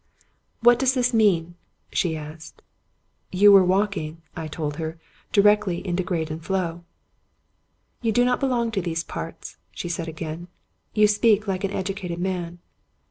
[0.61, 1.53] "What does this mean?"
[1.93, 2.63] she asked."
[3.41, 4.97] You were walking," I told her,"
[5.31, 6.83] directly into Graden Floe."
[8.01, 10.47] "You do not belong to these parts," she said again."
[10.95, 12.57] You speak like an educated man."